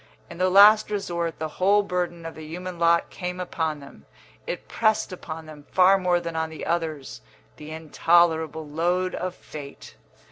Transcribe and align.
In 0.31 0.39
the 0.39 0.49
last 0.49 0.89
resort 0.89 1.37
the 1.37 1.47
whole 1.61 1.83
burden 1.83 2.25
of 2.25 2.33
the 2.33 2.43
human 2.43 2.79
lot 2.79 3.11
came 3.11 3.39
upon 3.39 3.81
them; 3.81 4.07
it 4.47 4.67
pressed 4.67 5.13
upon 5.13 5.45
them 5.45 5.67
far 5.71 5.99
more 5.99 6.19
than 6.19 6.35
on 6.35 6.49
the 6.49 6.65
others, 6.65 7.21
the 7.57 7.69
intolerable 7.69 8.67
load 8.67 9.13
of 9.13 9.35
fate. 9.35 9.95